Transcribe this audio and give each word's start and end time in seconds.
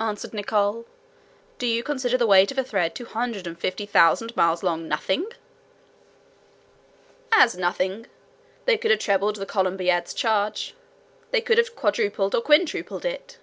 answered 0.00 0.32
Nicholl. 0.34 0.84
"Do 1.58 1.64
you 1.64 1.84
consider 1.84 2.18
the 2.18 2.26
weight 2.26 2.50
of 2.50 2.58
a 2.58 2.64
thread 2.64 2.92
250,000 2.92 4.34
miles 4.36 4.64
long 4.64 4.88
nothing?" 4.88 5.26
"As 7.30 7.56
nothing. 7.56 8.08
They 8.64 8.76
could 8.76 8.90
have 8.90 8.98
trebled 8.98 9.36
the 9.36 9.46
Columbiad's 9.46 10.12
charge; 10.12 10.74
they 11.30 11.40
could 11.40 11.58
have 11.58 11.76
quadrupled 11.76 12.34
or 12.34 12.40
quintupled 12.40 13.04
it!" 13.04 13.38